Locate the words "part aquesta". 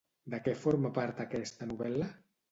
0.95-1.67